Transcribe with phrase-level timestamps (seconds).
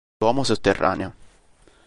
[0.17, 1.13] L'uomo sotterraneo